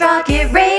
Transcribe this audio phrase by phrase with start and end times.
[0.00, 0.77] Rocket Radio.